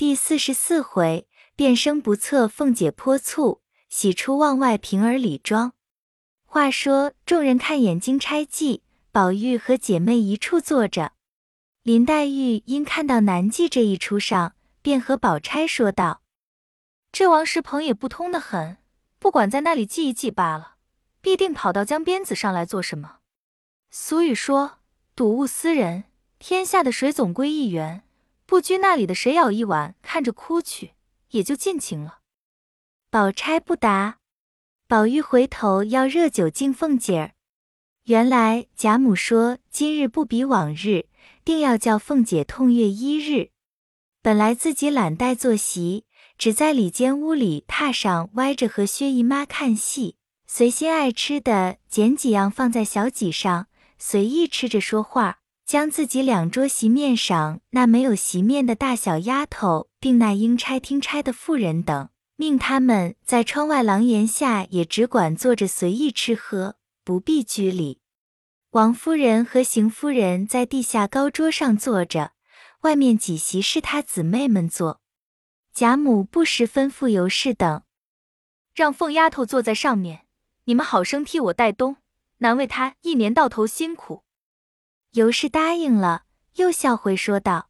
[0.00, 3.60] 第四十四回，变声不测凤姐泼醋，
[3.90, 5.74] 喜出望外平儿李庄。
[6.46, 8.82] 话说众人看眼金钗记，
[9.12, 11.12] 宝玉和姐妹一处坐着。
[11.82, 16.22] 林黛玉因看到南记这一出上，便和宝钗说道
[17.12, 18.78] ：“这王石鹏也不通的很，
[19.18, 20.76] 不管在那里记一记罢了，
[21.20, 23.16] 必定跑到江边子上来做什么？
[23.90, 24.78] 俗语说，
[25.14, 26.04] 睹物思人，
[26.38, 28.04] 天下的水总归一源。”
[28.50, 30.94] 不拘那里的谁舀一碗，看着哭去，
[31.30, 32.18] 也就尽情了。
[33.08, 34.18] 宝钗不答，
[34.88, 37.34] 宝玉回头要热酒敬凤姐儿。
[38.06, 41.06] 原来贾母说今日不比往日，
[41.44, 43.50] 定要叫凤姐痛月一日。
[44.20, 46.04] 本来自己懒怠坐席，
[46.36, 50.16] 只在里间屋里榻上歪着和薛姨妈看戏，
[50.48, 55.39] 随心爱吃的捡几样放在小几上，随意吃着说话。
[55.70, 68.00] 将自己两桌席面上那没有席面的大小丫头，并那应差听差的妇人等，命他们在窗外廊檐下也只管坐着随意吃喝，不必拘礼。
[68.70, 72.32] 王夫人和邢夫人在地下高桌上坐着，
[72.80, 75.00] 外面几席是她姊妹们坐。
[75.72, 77.84] 贾母不时吩咐尤氏等，
[78.74, 80.22] 让凤丫头坐在上面，
[80.64, 81.98] 你们好生替我带冬，
[82.38, 84.24] 难为她一年到头辛苦。
[85.12, 87.68] 尤氏答应了，又笑回说道：“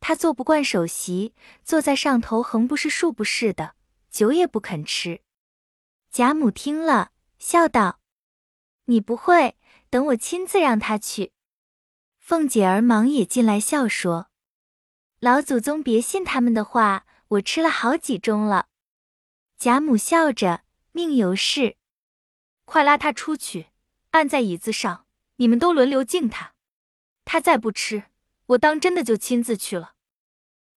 [0.00, 3.74] 他坐不惯首席，坐在上头横不是竖不是的，
[4.10, 5.22] 酒也不肯吃。”
[6.12, 8.00] 贾母听了，笑道
[8.84, 9.56] ：“你不会，
[9.88, 11.32] 等我亲自让他去。”
[12.20, 14.28] 凤姐儿忙也进来笑说
[15.20, 18.66] ：“老祖宗别信他们的话，我吃了好几盅了。”
[19.56, 21.78] 贾母笑着命尤氏
[22.66, 23.68] ：“快拉他出去，
[24.10, 25.06] 按在椅子上。”
[25.42, 26.52] 你们都轮流敬他，
[27.24, 28.04] 他再不吃，
[28.46, 29.94] 我当真的就亲自去了。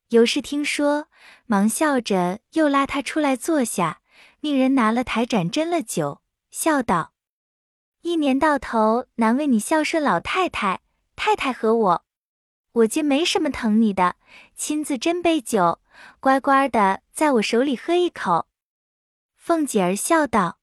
[0.10, 1.08] 尤氏听说，
[1.46, 4.02] 忙笑着又拉他出来坐下，
[4.40, 7.14] 命人拿了台盏斟了酒，笑道
[8.02, 10.82] ：“一年到头难为你孝顺老太太、
[11.16, 12.06] 太太和我，
[12.72, 14.16] 我今没什么疼你的，
[14.56, 15.80] 亲自斟杯酒，
[16.20, 18.48] 乖乖的在我手里喝一口。”
[19.38, 20.58] 凤姐儿笑道：“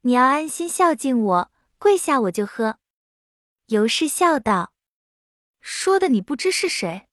[0.00, 2.78] 你要安心孝敬我，跪下我就喝。”
[3.70, 4.72] 尤氏笑道
[5.62, 7.06] ：“说的你不知是谁？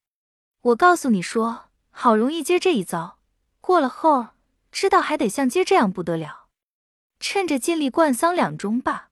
[0.61, 3.19] 我告诉你说，好容易接这一遭，
[3.61, 4.29] 过了后
[4.71, 6.47] 知道还得像接这样不得了。
[7.19, 9.09] 趁着尽力灌丧两盅吧。”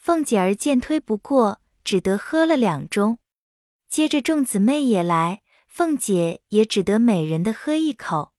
[0.00, 3.18] 凤姐儿见推不过，只得喝了两盅。
[3.90, 8.32] 接着众姊妹也来，凤姐也只得每人的喝一口。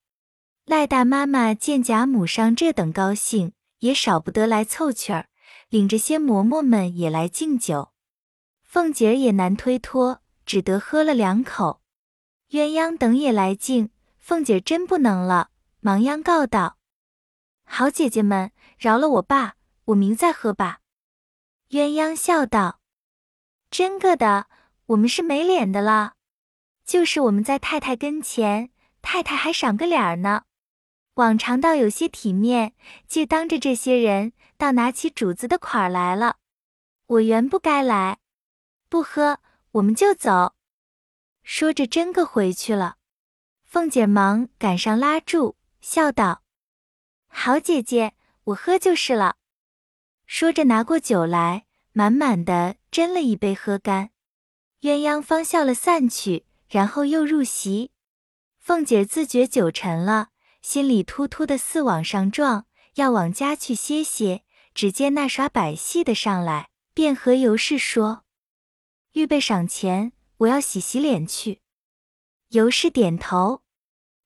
[0.66, 5.30] 赖大妈妈见贾母上这等高兴，也少不得来凑趣儿，
[5.70, 7.94] 领着些嬷嬷们也来敬酒。
[8.68, 11.82] 凤姐儿也难推脱，只得喝了两口。
[12.50, 16.78] 鸳鸯等也来敬，凤姐儿真不能了，忙央告道
[17.64, 19.56] ：“好姐姐们，饶了我罢，
[19.86, 20.82] 我明再喝吧。”
[21.72, 22.82] 鸳鸯笑道
[23.72, 24.48] ：“真个的，
[24.88, 26.16] 我们是没脸的了。
[26.86, 30.44] 就是我们在太太跟前，太太还赏个脸儿呢。
[31.14, 32.74] 往常倒有些体面，
[33.08, 36.36] 就当着这些人，倒拿起主子的款儿来了。
[37.08, 38.18] 我原不该来。”
[38.90, 39.40] 不喝，
[39.72, 40.56] 我们就走。
[41.44, 42.98] 说着，真个回去了。
[43.64, 46.44] 凤姐忙赶上拉住，笑道
[47.28, 48.14] ：“好姐姐，
[48.46, 49.36] 我喝就是了。”
[50.26, 54.12] 说着，拿过酒来，满满的斟了一杯，喝干。
[54.82, 57.92] 鸳鸯方笑了散去，然后又入席。
[58.60, 60.30] 凤姐自觉酒沉了，
[60.62, 64.44] 心里突突的似往上撞，要往家去歇歇。
[64.74, 68.26] 只见那耍百戏的上来，便和尤氏说。
[69.18, 71.62] 预备赏钱，我要洗洗脸去。
[72.50, 73.64] 尤氏点头。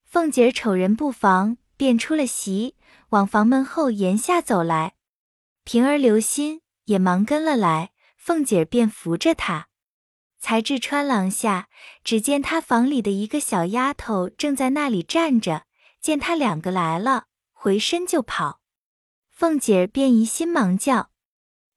[0.03, 2.75] 凤姐儿瞅人不防，便出了席，
[3.12, 4.96] 往房门后檐下走来。
[5.63, 7.91] 平儿留心，也忙跟了来。
[8.18, 9.69] 凤姐便扶着她，
[10.40, 11.69] 才至穿廊下，
[12.03, 15.67] 只见她房里的一个小丫头正在那里站着，
[16.02, 18.59] 见他两个来了，回身就跑。
[19.29, 21.10] 凤姐便疑心，忙叫。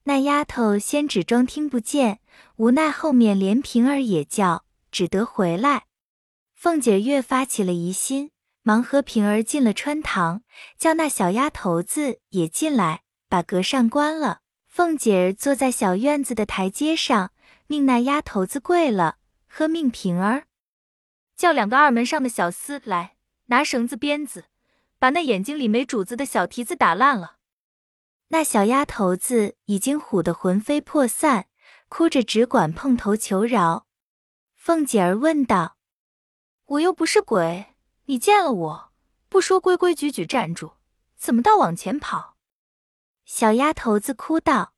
[0.06, 2.20] 那丫头先只装听不见，
[2.56, 5.86] 无奈后面连平儿也叫，只得回来。
[6.52, 8.30] 凤姐越发起了疑心，
[8.62, 10.42] 忙和平儿进了穿堂，
[10.76, 14.40] 叫那小丫头子也进来，把隔扇关了。
[14.66, 17.32] 凤姐儿坐在小院子的台阶上，
[17.66, 19.16] 命那丫头子跪了，
[19.48, 20.44] 喝命平儿
[21.34, 23.16] 叫两个二门上的小厮来，
[23.46, 24.44] 拿绳子鞭子，
[24.98, 27.36] 把那眼睛里没主子的小蹄子打烂了。
[28.34, 31.46] 那小丫头子已经唬得魂飞魄散，
[31.88, 33.86] 哭着只管碰头求饶。
[34.56, 35.76] 凤姐儿问道
[36.66, 37.76] ：“我又不是鬼，
[38.06, 38.92] 你见了我
[39.28, 40.72] 不说规规矩矩站住，
[41.16, 42.36] 怎么倒往前跑？
[43.24, 44.74] 小丫头子哭道：“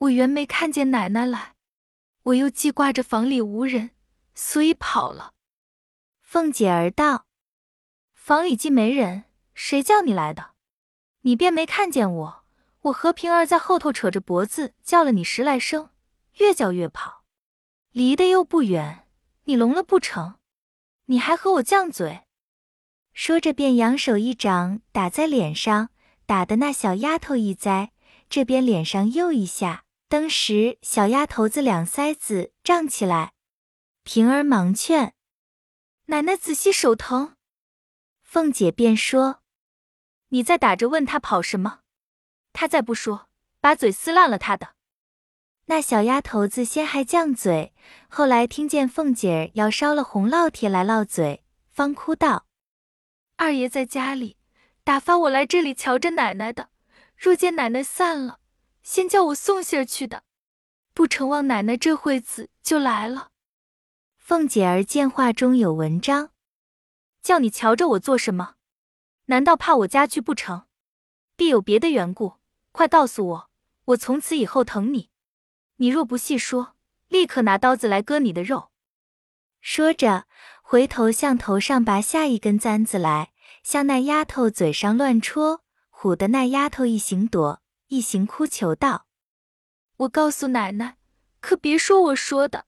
[0.00, 1.54] 我原没看见奶奶来，
[2.24, 3.92] 我又记挂着房里无人，
[4.34, 5.32] 所以跑了。”
[6.20, 7.24] 凤姐儿道
[8.12, 9.24] ：“房里既没人，
[9.54, 10.50] 谁叫你来的？
[11.22, 12.37] 你便没看见我？
[12.88, 15.90] 我和平儿在后头扯着脖子叫了你十来声，
[16.34, 17.24] 越叫越跑，
[17.90, 19.06] 离得又不远，
[19.44, 20.36] 你聋了不成？”
[21.10, 22.26] 你还和我犟嘴，
[23.14, 25.88] 说着便扬手一掌打在脸上，
[26.26, 27.92] 打得那小丫头一栽，
[28.28, 33.32] 这边脸上又一下，当时小丫头子两腮子胀起来。
[34.02, 35.14] 平儿忙劝
[36.06, 37.36] 奶奶仔细手疼，
[38.22, 39.40] 凤姐便说
[40.28, 41.80] ：“你再打着问他跑什么？
[42.60, 43.28] 他再不说，
[43.60, 44.74] 把嘴撕烂了他的。”
[45.66, 47.72] 那小丫头子先还犟嘴，
[48.08, 52.46] 后来听见凤姐儿要烧了红烙铁来烙嘴，方哭道
[53.38, 54.38] ：“二爷在家里，
[54.82, 56.70] 打发我来这里瞧着奶奶的。
[57.16, 58.40] 若见奶奶散了，
[58.82, 60.24] 先叫我送信儿去的。
[60.92, 63.30] 不成望奶奶这会子就来了。”
[64.18, 66.32] 凤姐儿见话中有文章，
[67.22, 68.56] 叫你瞧着我做什么？
[69.26, 70.66] 难道怕我家去不成？
[71.36, 72.37] 必有别的缘故，
[72.78, 73.50] 快告诉我，
[73.86, 75.10] 我从此以后疼你。
[75.78, 76.76] 你若不细说，
[77.08, 78.70] 立刻拿刀子来割你的肉。
[79.60, 80.28] 说着，
[80.62, 83.32] 回头向头上拔下一根簪子来，
[83.64, 89.08] 向那丫头嘴上乱戳，唬得那丫头一行躲，一行哭求道
[90.06, 90.98] ：“我告诉奶奶，
[91.40, 92.66] 可别说我说的。”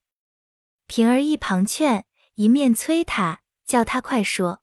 [0.89, 2.05] 平儿一旁劝，
[2.35, 4.61] 一面催他，叫他快说。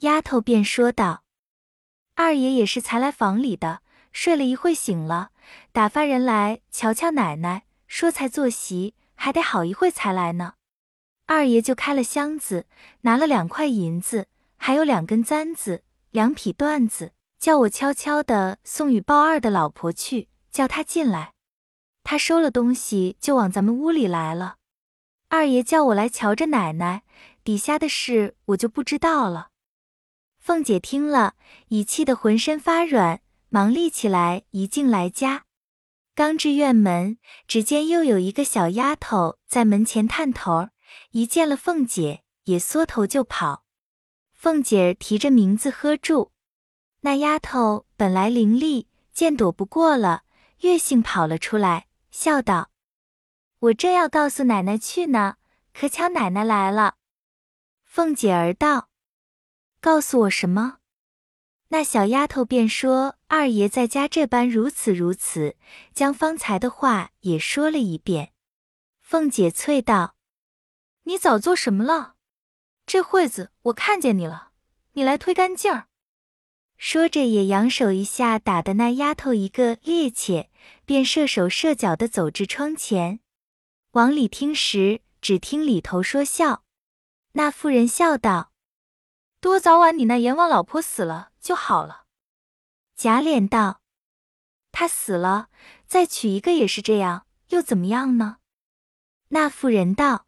[0.00, 1.24] 丫头便说道
[2.14, 3.80] ：“二爷也是才来房里的，
[4.16, 5.28] 睡了一会醒了，
[5.72, 10.54] 打发人来瞧瞧奶奶。”说才坐席，还得好一会才来呢。
[11.26, 12.66] 二爷就开了箱子，
[13.02, 14.26] 拿了两块银子，
[14.56, 21.34] 还有两根簪子，两匹缎子，叫我悄悄的送与鲍二的老婆去，叫他进来。
[22.02, 24.56] 他收了东西，就往咱们屋里来了。
[25.28, 27.02] 二爷叫我来瞧着奶奶，
[27.44, 29.50] 底下的事我就不知道了。
[30.40, 31.34] 凤姐听了，
[31.68, 33.20] 已气得浑身发软，
[33.56, 35.46] 忙立起来，一径来家。
[36.14, 37.16] 刚至院门，
[37.48, 40.68] 只见又有一个小丫头在门前探头，
[41.12, 43.64] 一见了凤姐，也缩头就跑。
[44.34, 46.32] 凤姐提着名字喝住，
[47.00, 50.24] 那丫头本来伶俐，见躲不过了，
[50.60, 52.70] 越性跑了出来，笑道
[53.60, 55.36] ：“我正要告诉奶奶去呢，
[55.72, 56.96] 可巧奶奶来了。”
[57.82, 58.90] 凤姐儿道
[59.80, 60.80] ：“告诉我什么？”
[61.68, 65.56] 那小丫头便说：“二爷在家这般如此如此，
[65.92, 68.32] 将方才的话也说了一遍。”
[69.02, 70.14] 凤姐啐道
[71.04, 72.14] ：“你早做什么了？
[72.86, 74.52] 这会子我看见你了，
[74.92, 75.88] 你来推干净儿。”
[76.78, 80.46] 说着也扬手一下，打的那丫头一个趔趄，
[80.84, 83.18] 便射手射脚的走至窗前，
[83.92, 86.62] 往里听时，只听里头说笑。
[87.32, 88.52] 那妇人笑道
[89.40, 92.06] ：“多早晚你那阎王老婆死了。”就好了。
[92.96, 93.80] 贾琏道
[94.72, 95.48] ：“他死了，
[95.86, 98.38] 再娶一个也是这样，又怎么样呢？”
[99.30, 100.26] 那妇人道：“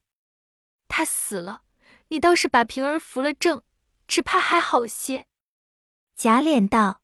[0.87, 1.63] 他死了，
[2.09, 3.65] 你倒是把平儿扶了正，
[4.07, 5.27] 只怕还好些。”
[6.15, 7.01] 贾琏道：“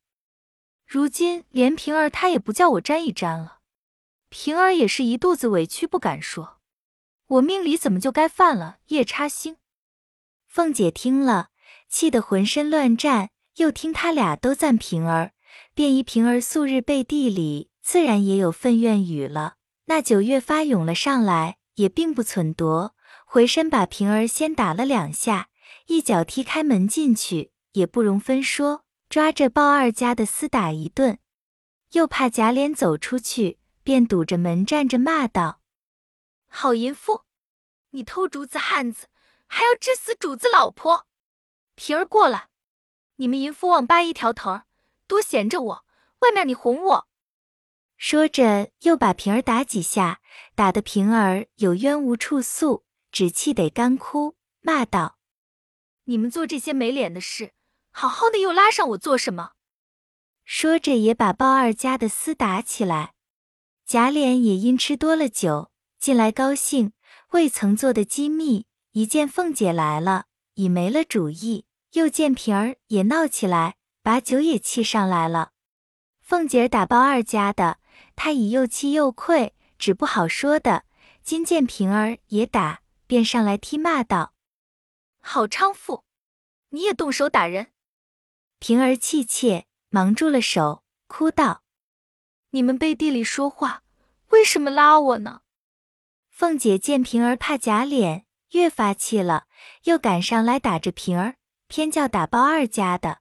[0.86, 3.58] 如今连平儿他也不叫我沾一沾了，
[4.28, 6.60] 平儿也是一肚子委屈不敢说，
[7.26, 9.56] 我命里怎么就该犯了夜叉星？”
[10.46, 11.50] 凤姐听了，
[11.88, 13.30] 气得浑身乱颤。
[13.56, 15.32] 又听他俩都赞平儿，
[15.74, 19.56] 便依平儿素日背地里自然也有份怨语了。
[19.86, 22.96] 那酒越发涌了上来，也并不忖夺，
[23.26, 25.50] 回身把平儿先打了两下，
[25.86, 31.18] 一脚踢开门进去，也不容分说，抓着鲍二家的厮打一顿。
[31.92, 35.60] 又怕贾琏走出去，便堵着门站着骂道
[36.48, 37.22] ：“好淫妇，
[37.90, 39.06] 你偷主子汉子，
[39.46, 41.06] 还要治死主子老婆！
[41.76, 42.48] 平儿过来。”
[43.16, 44.64] 你们淫妇忘八一条藤儿，
[45.06, 45.84] 多闲着我，
[46.20, 47.08] 外面你哄我。
[47.96, 50.20] 说着又把平儿打几下，
[50.54, 55.18] 打得平儿有冤无处诉，只气得干哭，骂道
[56.04, 57.52] ：“你们做这些没脸的事，
[57.90, 59.52] 好好的又拉上我做什么？”
[60.44, 63.14] 说着也把鲍二家的厮打起来。
[63.86, 66.92] 贾琏也因吃多了酒，进来高兴，
[67.30, 71.64] 未曾做的机密，一见凤姐来了，已没了主意。
[71.94, 75.52] 又见平儿也闹起来，把酒也气上来了。
[76.20, 77.78] 凤姐儿打包二家的，
[78.16, 80.84] 她已又气又愧，只不好说的。
[81.22, 84.34] 今见平儿也打，便上来踢骂道
[85.22, 86.04] ：“好娼妇，
[86.70, 87.68] 你也动手打人！
[88.58, 91.62] 平儿气切，忙住了手，哭道
[92.50, 93.84] ：“你们背地里说话，
[94.30, 95.42] 为什么拉我呢？”
[96.28, 99.46] 凤姐见平儿怕假脸，越发气了，
[99.84, 101.36] 又赶上来打着平儿，
[101.66, 103.18] 偏叫打包二家的。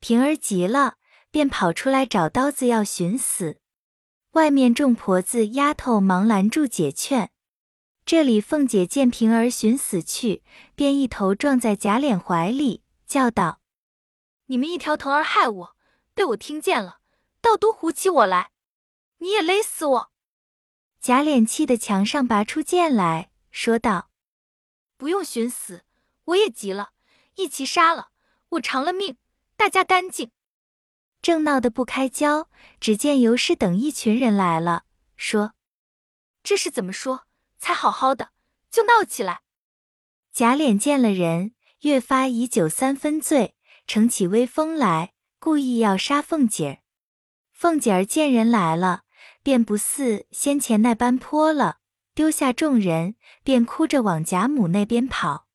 [0.00, 0.96] 平儿急了，
[1.30, 3.60] 便跑出来找刀子要寻死。
[4.32, 7.30] 外面众婆子丫头忙拦住解劝。
[8.04, 10.42] 这里凤姐见平儿寻死去，
[10.74, 13.60] 便一头撞在贾琏怀里，叫道
[14.46, 15.76] ：“你们一条藤儿害我，
[16.12, 16.98] 被我听见了，
[17.40, 18.50] 倒都胡起我来，
[19.18, 20.12] 你也勒死我！”
[21.00, 24.10] 贾琏气得墙上拔出剑来说道
[24.98, 25.84] ：“不用寻死，
[26.24, 26.90] 我也急了，
[27.36, 28.08] 一齐杀了，
[28.50, 29.16] 我偿了命，
[29.56, 30.30] 大家干净。”
[31.22, 32.48] 正闹得不开交，
[32.80, 34.84] 只见尤氏等一群人来了，
[35.16, 35.54] 说
[36.42, 37.26] ：“这是怎么说？
[37.58, 38.30] 才好好的
[38.70, 39.42] 就闹起来。”
[40.32, 43.54] 贾琏见了人，越发以酒三分醉，
[43.86, 46.78] 乘起威风来，故意要杀凤姐儿。
[47.52, 49.02] 凤姐儿见人来了，
[49.44, 51.76] 便不似先前那般泼了，
[52.14, 55.46] 丢下众人，便哭着往贾母那边跑。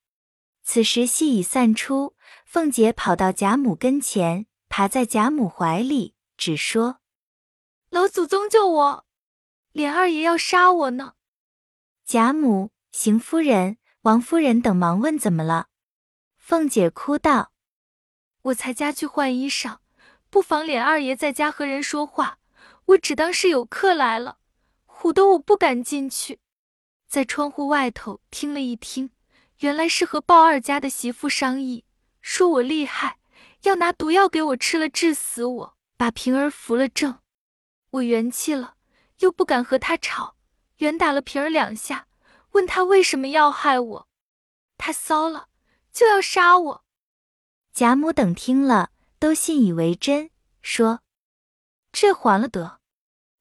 [0.70, 2.14] 此时戏已散出，
[2.46, 4.48] 凤姐跑到贾母跟前。
[4.68, 7.00] 爬在贾母怀里，只说
[7.90, 9.06] ：“老祖宗救我，
[9.72, 11.14] 琏二爷要杀我呢。”
[12.04, 15.70] 贾母、邢夫人、王夫人等忙问怎么了。
[16.36, 17.54] 凤姐哭道
[18.44, 19.78] ：“我才家去换衣裳，
[20.30, 22.40] 不妨琏二爷在家和人说话，
[22.88, 24.40] 我只当是有客来了，
[24.86, 26.42] 唬得我不敢进去，
[27.08, 29.12] 在窗户外头听了一听，
[29.60, 31.84] 原来是和鲍二家的媳妇商议，
[32.22, 33.18] 说我厉害。”
[33.64, 37.20] 要拿毒药给我吃了，治死我，把平儿扶了正。
[37.90, 38.76] 我元气了，
[39.20, 40.36] 又不敢和他吵，
[40.78, 42.08] 原打了平儿两下，
[42.52, 44.08] 问他为什么要害我，
[44.78, 45.48] 他骚了，
[45.92, 46.86] 就要杀我。
[47.74, 50.30] 贾母等听了，都信以为真，
[50.62, 51.02] 说
[51.92, 52.80] ：“这还了得，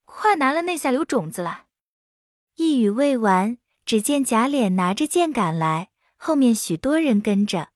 [0.07, 1.67] 快拿了那下流种子来。”
[2.57, 5.91] 一语未完，只见贾琏拿着剑赶来，
[6.27, 7.69] 后面许多人跟着。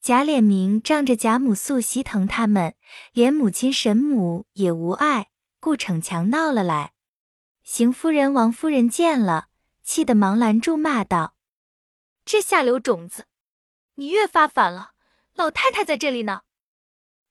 [0.00, 2.74] 贾琏明仗着贾母素习疼他们，
[3.12, 5.28] 连母亲沈母也无碍，
[5.60, 6.94] 故逞强闹了来。
[7.62, 9.48] 邢夫人、王夫人见了，
[9.82, 11.36] 气得忙拦住，骂道
[12.24, 13.26] ：“这下流种子，
[13.96, 14.92] 你越发反了！
[15.34, 16.40] 老太太在这里呢。”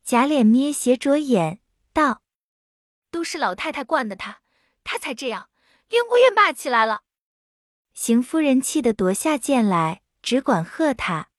[0.06, 2.22] 贾琏捏斜着眼道
[3.10, 4.42] ：“都是老太太惯的他，
[4.84, 5.50] 他才这样，
[5.90, 7.02] 连我也骂起来了。”
[7.96, 11.30] 邢夫人气得夺下剑来，只管喝他。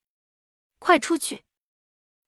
[0.78, 1.42] 快出去！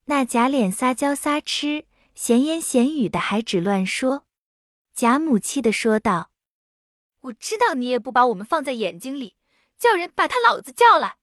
[0.06, 1.84] 那贾琏撒娇撒痴，
[2.14, 4.26] 闲言闲语的，还只乱说。
[4.94, 6.30] 贾母气的说道
[7.20, 9.36] ：“我知道你也不把我们放在眼睛里，
[9.78, 11.18] 叫人把他老子叫来。”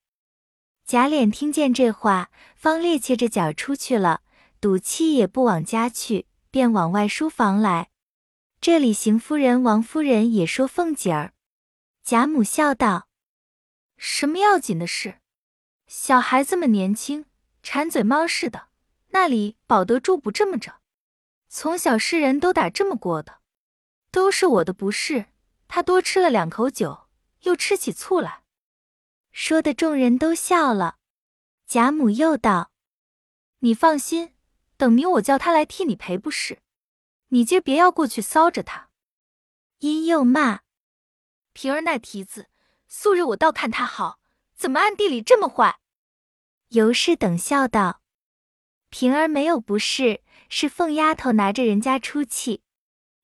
[0.86, 4.22] 贾琏听见这话，方趔趄着脚出去了，
[4.62, 7.90] 赌气也不往家去，便往外书房来。
[8.62, 11.34] 这里邢夫人、王夫人也说凤姐儿。
[12.04, 13.08] 贾母笑道
[13.98, 15.22] ：“什么要紧的事？”
[15.95, 17.27] 小孩子们年轻，
[17.62, 18.69] 馋嘴猫似的，
[19.09, 20.81] 那里保得住不这么着？
[21.50, 23.41] 从小世人都打这么过的，
[24.09, 25.27] 都是我的不是。
[25.67, 27.07] 他多吃了两口酒，
[27.41, 28.41] 又吃起醋来。
[29.31, 30.97] 说的众人都笑了。
[31.67, 32.71] 贾母又道
[33.62, 34.33] ：“你放心，
[34.75, 36.63] 等明我叫他来替你赔不是。
[37.27, 38.89] 你今儿别要过去骚着他。”
[39.77, 40.62] 因又骂
[41.53, 42.50] 平儿那蹄子，
[42.88, 44.19] 素日我倒看他好，
[44.55, 45.79] 怎么暗地里这么坏？
[46.74, 48.01] 尤氏等笑道
[48.89, 52.63] ：“平儿没有不是，是凤丫头拿着人家出气，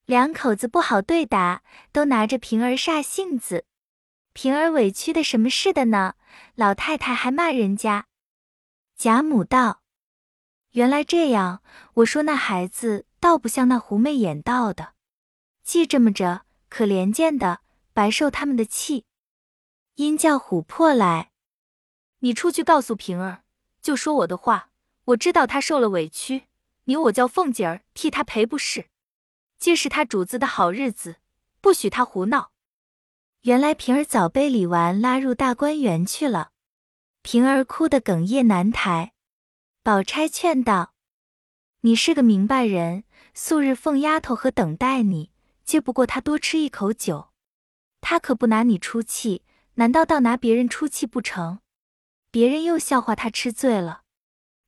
[0.06, 3.66] 两口子不好对打，都拿着平儿煞性子。
[4.34, 6.14] 平儿委屈的什么似的呢？
[6.54, 8.06] 老太太还骂人家。”
[8.96, 9.82] 贾母道
[10.74, 11.64] ：“原来这样，
[11.96, 14.94] 我说那孩子倒不像那狐媚眼道的，
[15.64, 17.62] 既这么着，可怜见的，
[17.94, 19.06] 白受他们的气。”
[19.98, 21.32] 因叫琥珀来。
[22.20, 23.44] 你出去告诉平儿，
[23.82, 24.70] 就说我的话。
[25.06, 26.44] 我知道他受了委屈，
[26.84, 28.86] 你我叫凤姐儿替他赔不是。
[29.58, 31.16] 今是他主子的好日子，
[31.62, 32.52] 不许他胡闹。
[33.42, 36.52] 原来平儿早被李纨拉入大观园去了，
[37.24, 39.14] 平儿哭得哽咽难抬。
[39.82, 40.94] 宝钗劝道
[41.82, 45.32] ：“你是个明白人，素日凤丫头和等待你，
[45.64, 47.30] 接不过她多吃一口酒，
[48.02, 49.44] 她可不拿你出气，
[49.76, 51.62] 难道倒拿别人出气不成？”
[52.32, 54.04] 别人又笑话他吃醉了，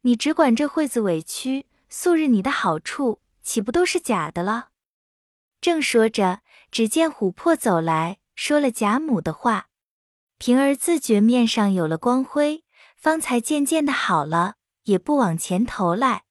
[0.01, 4.69] 你只管这会子委屈，素日你的好处岂不都是假的了？
[5.59, 6.41] 正说着，
[6.71, 9.67] 只见琥珀走来说了贾母的话，
[10.39, 12.63] 平儿自觉面上有了光辉，
[12.95, 16.23] 方才渐渐的好了，也不往前头来。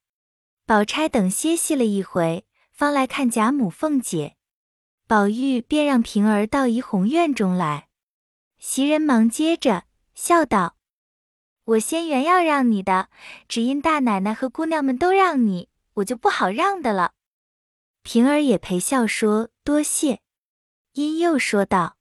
[0.65, 4.35] 宝钗等歇息了一回，方来看贾母、凤姐。
[5.07, 7.87] 宝玉便让平儿到怡红院中来。
[8.57, 9.83] 袭人忙接着
[10.13, 10.75] 笑道
[11.63, 13.09] ：“我先原要让你的，
[13.47, 17.13] 只因大奶奶和姑娘们都让你，我就不好让的了。”
[18.03, 20.21] 平儿也陪笑说：“多谢。”
[20.93, 21.97] 因又说道：“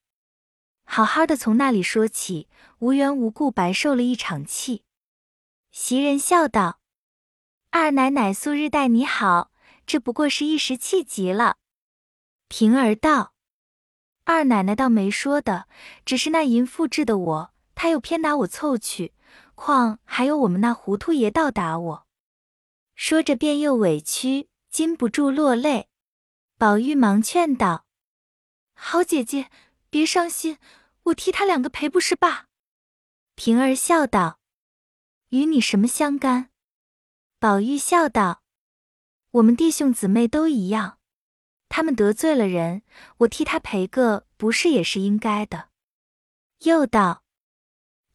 [0.84, 2.48] 好好的从那里说起，
[2.78, 4.84] 无缘无故白受了一场气。”
[5.70, 6.80] 袭人笑道
[7.70, 9.52] ：“二奶奶素日待你好，
[9.86, 11.58] 这不过是一时气急了。”
[12.48, 13.34] 平儿道
[14.24, 15.68] ：“二奶奶倒没说的，
[16.04, 19.12] 只是那淫妇治的我，他又偏拿我凑去，
[19.62, 22.06] 况还有我们那糊涂爷倒打我。”
[22.96, 25.90] 说着便又委屈，禁不住落泪。
[26.56, 27.84] 宝玉忙劝道。
[28.72, 29.50] 好姐姐，
[29.90, 30.56] 别伤心，
[31.04, 32.46] 我替他两个赔不是罢。
[33.34, 34.40] 平儿笑道
[35.28, 36.50] ：“与你什么相干？”
[37.38, 38.42] 宝玉笑道
[39.32, 40.98] ：“我们弟兄姊妹都一样，
[41.68, 42.82] 他们得罪了人，
[43.18, 45.68] 我替他赔个，不是也是应该的？”
[46.64, 47.22] 又道：“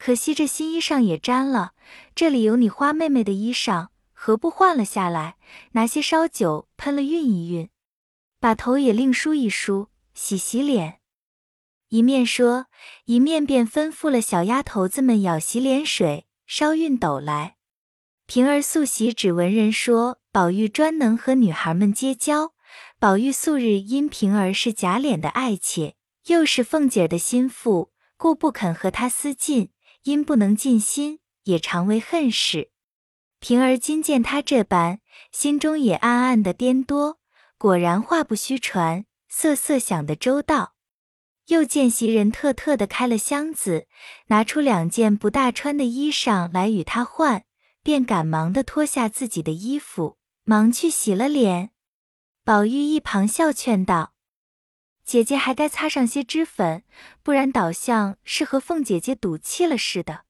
[0.05, 1.73] 可惜这新衣裳也沾了，
[2.13, 5.37] 这里有你花妹妹的衣裳，何不换了下来，
[5.71, 7.69] 拿些烧酒喷了熨一熨，
[8.39, 10.99] 把头也另梳一梳。”洗洗脸，
[11.89, 12.67] 一面说，
[13.05, 17.55] 一面便吩咐了小丫头子们舀洗脸水，烧熨斗来。
[18.27, 22.53] 平儿素喜只闻人说，宝玉专能和女孩们结交。
[22.99, 25.95] 宝玉素日因平儿是贾琏的爱妾，
[26.27, 29.71] 又是凤姐的心腹，故不肯和她私近，
[30.05, 32.71] 因不能尽心，也常为恨事。
[33.39, 34.99] 平儿今见他这般，
[35.31, 37.19] 心中也暗暗的颠多。
[37.57, 39.05] 果然话不虚传。
[39.27, 40.75] 瑟瑟想的周到，
[41.47, 43.85] 又见袭人特特的开了箱子，
[44.27, 47.43] 拿出两件不大穿的衣裳来与他换，
[47.83, 51.71] 便赶忙的脱下自己的衣服，忙去洗了脸。
[52.45, 54.13] 宝玉一旁笑劝道
[55.05, 56.83] ：“姐姐还该擦上些脂粉，
[57.23, 60.25] 不然倒像是和凤姐姐赌气了似的。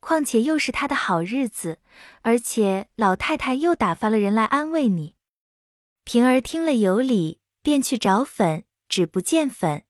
[0.00, 1.80] 况且又是她的好日子，
[2.20, 5.14] 而且老太太又打发了人来安慰你。”
[6.04, 7.40] 平儿听了有理。
[7.64, 9.84] 便去找粉，只不见粉。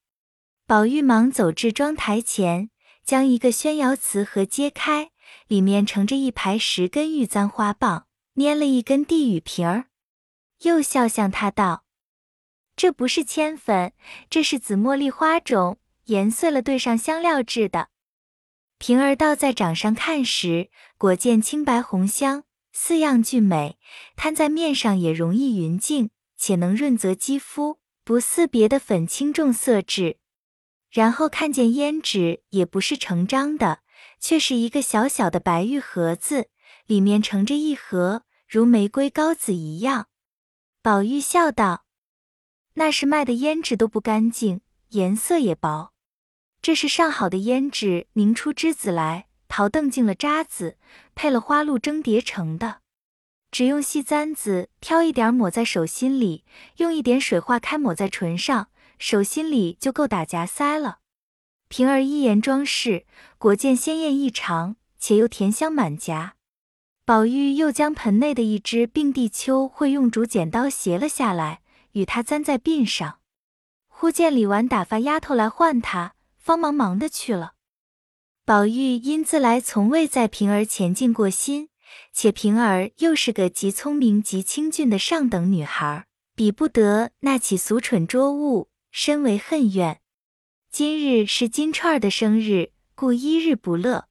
[0.66, 2.68] 宝玉忙走至妆台前，
[3.02, 5.10] 将一个宣窑瓷盒揭开，
[5.46, 9.86] 里面盛着一排十根玉簪花棒，拈了一根递与瓶儿，
[10.64, 11.84] 又笑向他道
[12.76, 13.92] ：“这不是铅粉，
[14.30, 17.88] 这是紫茉莉花种研碎了兑上香料制的。”
[18.78, 23.78] 平儿倒在掌上看时，果见青白红香，四样俱美，
[24.16, 26.10] 摊在面上也容易匀净。
[26.34, 30.16] 且能润泽肌肤，不似别的粉轻重色质。
[30.90, 33.78] 然后看见胭脂也不是成张的，
[34.18, 36.48] 却是一个小小的白玉盒子，
[36.86, 40.08] 里面盛着一盒如玫瑰膏子一样。
[40.82, 41.84] 宝玉笑道
[42.74, 45.92] ：“那是卖的胭脂都不干净，颜色也薄。
[46.60, 50.76] 这是上好的胭脂凝出脂子来，淘澄净了渣子，
[51.14, 52.80] 配了花露蒸叠成的。”
[53.50, 56.44] 只用细簪子挑一点抹在手心里，
[56.76, 61.00] 用一点水化开抹在唇上，手心里就够打夹腮了。
[61.68, 63.04] 平儿一言装饰，
[63.38, 66.36] 果见鲜艳异常，且又甜香满颊。
[67.04, 71.61] 宝玉又将盆内的一只并蒂秋会用竹剪刀斜了下来，
[71.92, 73.20] 与他簪在鬓上。
[73.88, 77.54] 忽见李纨打发丫头来唤他，方忙忙的去了。
[78.44, 81.70] 宝玉因自来从未在平儿前进过心。
[82.10, 90.00] 且平儿又是个极聪明极清俊的上等女孩，比不得那起俗蠢拙物，深为恨怨。
[90.70, 94.06] 今日是金钏儿的生日，故一日不乐，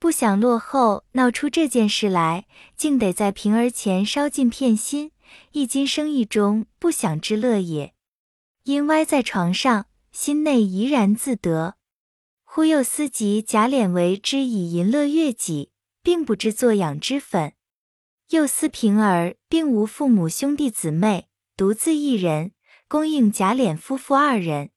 [0.00, 2.46] 不想落后闹出这件事来，
[2.76, 5.12] 竟得在平儿前烧尽片心，
[5.52, 7.94] 一今生意中不想之乐也。
[8.64, 11.76] 因歪在床上，心内怡然自得。
[12.44, 15.70] 忽又思及贾琏为之以淫乐悦己。
[16.04, 17.54] 并不知作养之粉，
[18.28, 22.52] 又思平儿并无父母兄弟姊妹，独自一人
[22.88, 24.68] 供应贾琏夫妇二人。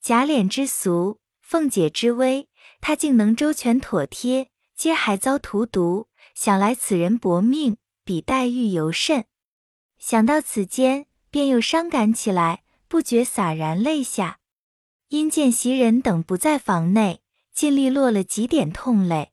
[0.00, 2.48] 贾琏之俗，凤姐之威，
[2.80, 6.06] 他竟能周全妥帖，皆还遭荼毒。
[6.36, 9.24] 想来此人薄命，比黛玉尤甚。
[10.04, 14.40] 想到此间，便又伤感起来，不觉洒然泪下。
[15.10, 17.22] 因见袭人等不在房内，
[17.54, 19.30] 尽力落了几点痛泪。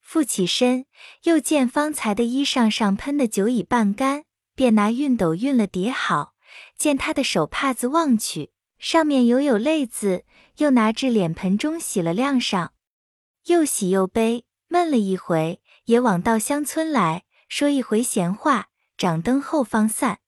[0.00, 0.86] 复起身，
[1.22, 4.24] 又见方才的衣裳上喷的酒已半干，
[4.56, 6.34] 便拿熨斗熨了叠好。
[6.76, 10.24] 见他的手帕子望去，上面犹有泪渍，
[10.56, 12.72] 又拿至脸盆中洗了晾上，
[13.44, 20.20] 又喜又悲，闷了一回，也往稻香村来说一回闲话，掌灯后方散。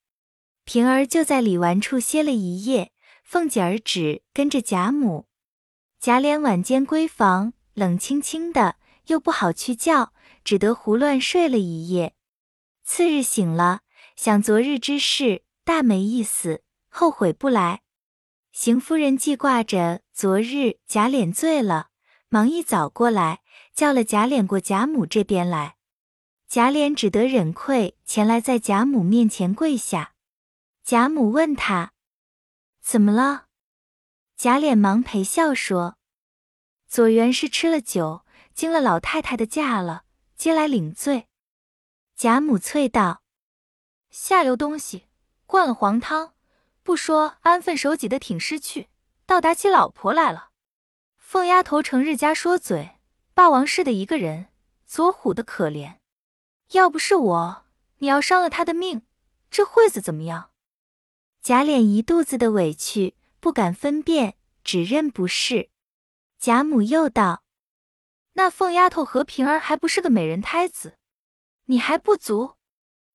[0.63, 2.91] 平儿就在李纨处歇了一夜，
[3.23, 5.27] 凤姐儿只跟着贾母。
[5.99, 12.15] 贾琏晚间闺房，冷清清的，又不好去叫，只得胡乱睡了一夜。
[12.83, 13.81] 次日醒了，
[14.15, 17.81] 想昨日之事，大没意思，后悔不来。
[18.51, 21.89] 邢夫人记挂着昨日贾琏醉了，
[22.29, 23.41] 忙一早过来，
[23.73, 25.74] 叫了贾琏过贾母这边来。
[26.55, 30.13] 贾琏只得忍愧前来，在贾母面前跪下。
[30.85, 31.91] 贾母问他
[32.79, 33.47] 怎么了，
[34.37, 35.97] 贾琏忙陪笑说
[36.87, 40.05] ：“左元是吃了酒，惊了老太太的驾了，
[40.37, 41.27] 接来领罪。”
[42.15, 43.21] 贾母啐道
[44.09, 45.07] ：“下流东西，
[45.45, 46.35] 灌了黄汤，
[46.83, 48.87] 不说安分守己的挺尸去，
[49.25, 50.51] 倒打起老婆来了。
[51.17, 52.91] 凤丫头成日家说嘴，
[53.33, 54.47] 霸王似的一个人，
[54.85, 55.97] 左虎的可怜。
[56.71, 57.65] 要不是我，
[57.99, 59.03] 你要伤了他的命，
[59.49, 60.51] 这会子怎么样？”
[61.41, 65.69] 贾琏一肚子的委屈，不敢分辨，只认不是。
[66.39, 67.43] 贾母又道
[68.33, 70.97] ：“那凤丫头和平儿还不是个美人胎子，
[71.65, 72.55] 你还不足？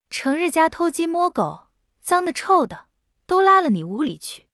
[0.08, 1.68] 成日家偷鸡摸狗，
[2.00, 2.86] 脏的臭的，
[3.26, 4.48] 都拉了你屋里去。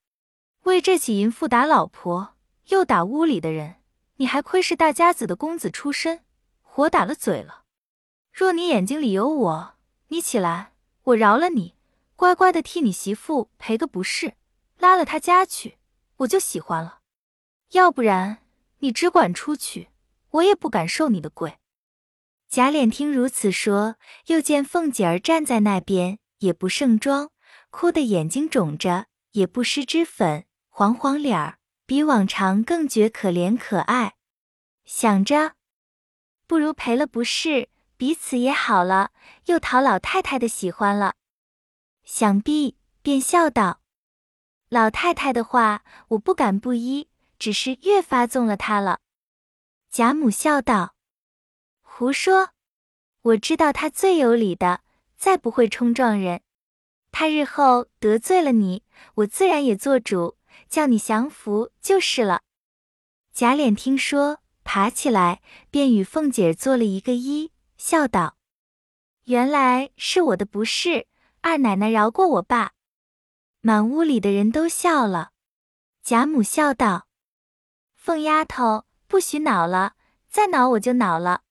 [0.63, 2.35] 为这起淫妇打老婆，
[2.69, 3.77] 又打屋里的人，
[4.17, 6.25] 你还亏是大家子的公子出身，
[6.63, 7.66] 活打了嘴了。
[8.37, 9.77] 若你眼睛里有我，
[10.09, 11.75] 你起来，我饶了你。”
[12.17, 14.35] 乖乖的替你媳妇赔个不是，
[14.79, 15.79] 拉了他家去，
[16.19, 16.99] 我就喜欢了。
[17.71, 18.43] 要不然
[18.81, 19.89] 你只管出去，
[20.33, 21.57] 我也不敢受你的跪。
[22.47, 23.97] 贾琏听如此说，
[24.27, 27.31] 又见凤姐儿站在那边，也不盛妆，
[27.71, 34.17] 哭得眼睛肿着，也不施脂粉，黄黄脸儿，比往常更觉可怜可爱。
[34.85, 35.55] 想着，
[36.47, 39.13] 不如赔了不是，彼此也好了，
[39.47, 41.15] 又讨老太太的喜欢了。
[42.05, 43.81] 想必便笑道
[44.69, 49.01] ：“老太太的话，我不敢不依，只是越发纵了她了。”
[49.91, 50.95] 贾母笑道
[51.81, 52.51] ：“胡说！
[53.23, 54.83] 我知道他最有理的，
[55.17, 56.43] 再不会冲撞人。
[57.11, 60.37] 他日后得罪了你，我自然也做主，
[60.69, 62.43] 叫你降服就是了。”
[63.33, 67.51] 贾琏听说，爬起来，便与凤姐做了一个揖，
[67.89, 68.37] 笑道
[69.27, 71.07] ：“原来是我的不是。”
[71.41, 72.73] 二奶奶饶过我吧！
[73.61, 75.31] 满屋里的人都笑了。
[76.03, 77.07] 贾母笑道
[77.95, 79.95] ：“凤丫头，不许恼了，
[80.29, 81.43] 再恼我就恼了。”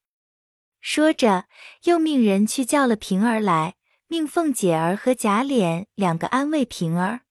[0.81, 1.45] 说着，
[1.83, 7.21] 又命人去叫了平儿来，命凤姐儿和贾琏两个安慰平儿。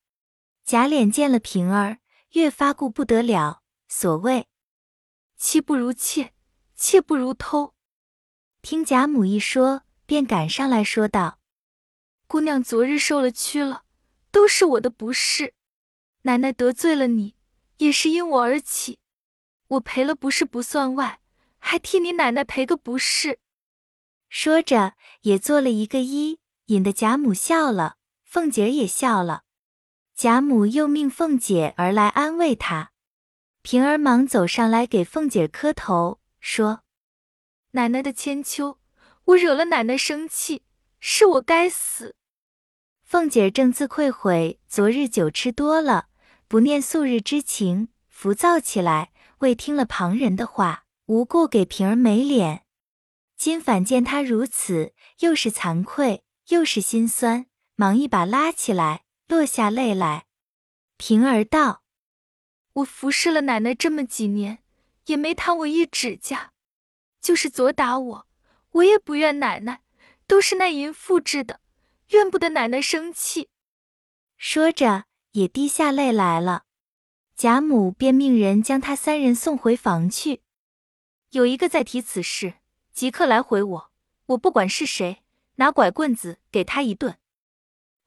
[0.65, 1.99] 贾琏见了平儿，
[2.31, 3.61] 越发顾不得了。
[3.87, 4.49] 所谓
[5.37, 6.33] 妻不如妾，
[6.75, 7.74] 妾不如偷。
[8.65, 11.39] 听贾母一说，便赶上来说道。
[12.27, 13.83] 姑娘昨日受了屈了，
[14.31, 15.53] 都是我的不是。
[16.23, 17.35] 奶奶得罪了你，
[17.77, 18.99] 也是因我而起。
[19.69, 21.21] 我赔了不是不算外，
[21.59, 23.39] 还替你奶奶赔个不是。
[24.31, 29.43] 说着，也做了一个揖，引得贾母笑了，凤姐也笑了。
[30.15, 32.93] 贾母又命凤姐儿来安慰她。
[33.61, 36.81] 平儿忙走上来给凤姐磕头，说
[37.77, 38.79] ：“奶奶的千秋，
[39.25, 40.63] 我惹了奶奶生气，
[41.01, 42.15] 是我该死。”
[43.03, 46.07] 凤姐正自愧悔，昨日酒吃多了，
[46.47, 52.65] 不念素日之情，浮躁起来，未听了旁人的话，无故给平儿没脸。
[53.37, 60.27] 今反见他如此，又是惭愧，又是心酸，忙一把拉起来，落下泪来。
[60.97, 61.83] 平儿道
[62.75, 64.61] ：“我服侍了奶奶这么几年，
[65.07, 66.53] 也没弹我一指甲，
[67.25, 68.27] 就是昨打我，
[68.73, 69.81] 我也不怨奶奶，
[70.27, 71.61] 都是那银复制的。”
[72.13, 73.49] 怨不得奶奶生气，
[74.37, 76.65] 说着也滴下泪来了。
[77.35, 80.43] 贾母便命人将他三人送回房去。
[81.31, 82.57] 有一个在提此事，
[82.93, 83.91] 即刻来回我，
[84.27, 85.23] 我不管是谁，
[85.55, 87.17] 拿拐棍子给他一顿。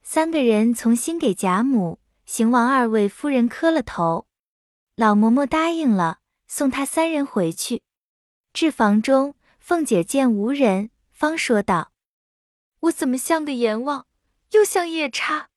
[0.00, 4.28] 三个人从新给贾母、邢王二位夫人磕了头。
[4.94, 7.82] 老嬷嬷答应了，送他三人回去。
[8.58, 11.92] 至房中，凤姐见无人，方说道。
[12.80, 14.08] 我怎么像个阎王，
[14.50, 15.50] 又像夜叉？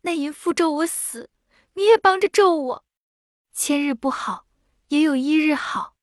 [0.00, 1.30] 那淫妇咒我死，
[1.74, 2.84] 你也帮着咒我。
[3.52, 4.48] 千日不好，
[4.88, 5.94] 也有一日好。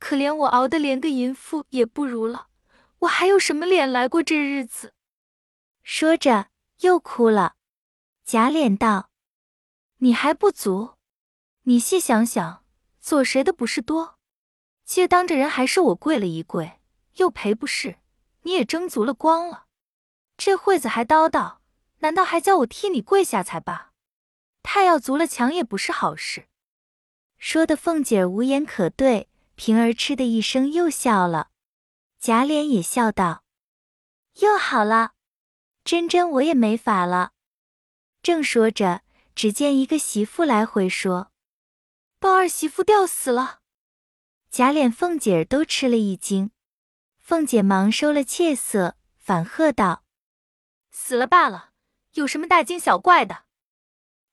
[0.00, 2.48] 可怜我熬得连个淫妇也不如了，
[2.98, 4.94] 我还有什么脸来过这日子？
[5.84, 6.48] 说着
[6.80, 7.54] 又哭了。
[8.24, 9.10] 贾琏道
[9.98, 10.96] ：“你还不足？
[11.62, 12.64] 你细想想，
[13.00, 14.17] 做谁的不是多？
[14.88, 16.80] 今当着人还是我跪了一跪，
[17.16, 17.98] 又赔不是，
[18.44, 19.66] 你也争足了光了。
[20.38, 21.58] 这会子还叨叨，
[21.98, 23.92] 难道还叫我替你跪下才罢？
[24.62, 26.48] 太要足了强也不是好事。
[27.36, 31.50] 说的凤姐无言可对，平儿嗤的一声又笑了。
[32.18, 33.44] 贾琏也笑道
[34.40, 35.12] ：“又好了，
[35.84, 37.32] 真真我也没法了。”
[38.22, 39.02] 正说着，
[39.34, 41.30] 只见一个媳妇来回说
[42.18, 43.57] ：“鲍二媳妇吊死了。”
[44.58, 46.50] 贾琏、凤姐儿都吃了一惊。
[47.16, 50.02] 凤姐忙收了怯色，反喝道。
[50.90, 51.70] 死了罢了，
[52.14, 53.44] 有什么大惊小怪的？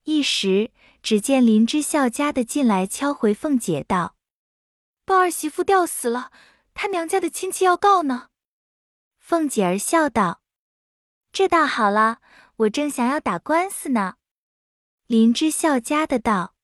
[0.02, 4.16] 一时，只见林之孝家的进来敲回凤姐道
[5.06, 6.32] ：“鲍二媳妇吊死了，
[6.74, 8.30] 他娘家的亲戚要告呢。”
[9.22, 10.42] 凤姐儿笑道
[11.30, 12.18] ：“这倒好了，
[12.56, 14.16] 我正想要打官司呢。”
[15.06, 16.54] 林之孝家的道：“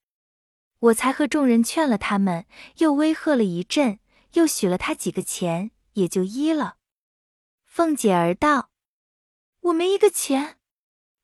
[0.82, 2.44] 我才和众人劝了他们，
[2.78, 4.00] 又威吓了一阵，
[4.32, 6.76] 又许了他几个钱，也就依了。”
[7.64, 8.70] 凤姐儿道。
[9.60, 10.58] 我没一个钱，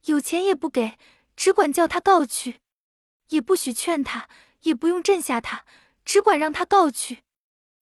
[0.04, 0.96] 有钱也不给，
[1.34, 2.60] 只管叫他告去，
[3.30, 4.28] 也不许劝他，
[4.62, 5.64] 也不用镇下他，
[6.04, 7.24] 只管让他告去。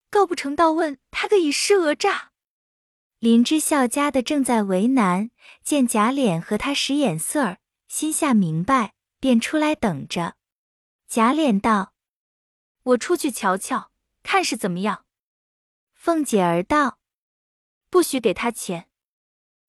[0.09, 2.33] 告不成，倒问他个以施讹诈。
[3.19, 5.31] 林之孝家的正在为难，
[5.63, 10.36] 见贾琏和他使眼色儿，心下明白，便出来等着。
[11.09, 11.95] 贾琏道
[12.83, 13.91] ：“我出去瞧瞧，
[14.23, 15.05] 看是怎么样。”
[15.95, 16.99] 凤姐儿道
[17.89, 18.89] ：“不许给他钱。”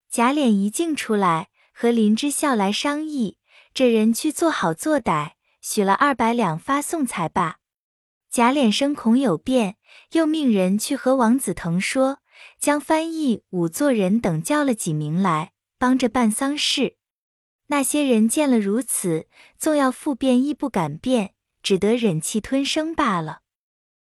[0.10, 3.38] 贾琏一进出来，和林之孝来商议，
[3.73, 7.60] 这人去做好做歹，许了二百两发送才罢。
[8.30, 9.78] 贾琏生恐有变，
[10.12, 12.19] 又命人去和王子腾说，
[12.60, 16.97] 将翻译、仵作人等叫了几名来，帮着办丧事。
[17.67, 19.27] 那些人见了如此，
[19.58, 23.41] 纵要复变，亦不敢变，只得忍气吞声罢了。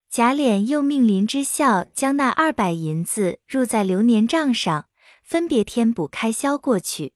[0.09, 4.87] 贾琏又命林之孝将那二百银子入在流年账上。
[5.25, 7.15] 分别添补开销过去，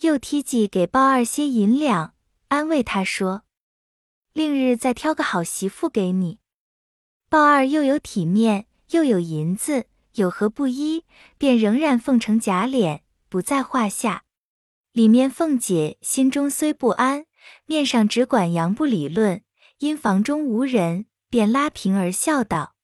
[0.00, 2.14] 又提计给鲍二些银两，
[2.48, 3.44] 安慰他说
[4.34, 6.40] ：“另日再挑个好媳妇给你。”
[7.30, 11.04] 鲍二又有体面，又有银子，有何不依？
[11.38, 14.24] 便仍然奉承贾琏，不在话下。
[14.98, 17.26] 里面凤姐心中虽不安，
[17.66, 19.44] 面上只管佯不理论。
[19.78, 22.74] 因房中无人，便拉平儿笑道：“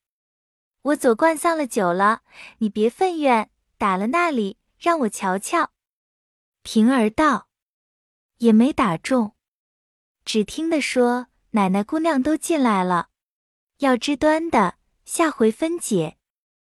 [0.81, 2.21] 我左灌丧了酒了，
[2.59, 5.71] 你别愤怨。”打了那里，让我瞧瞧。
[6.63, 7.49] 平儿道
[8.39, 9.35] ：“也没打中，
[10.23, 13.09] 只听得说奶奶姑娘都进来了，
[13.79, 16.15] 要知端的，下回分解。”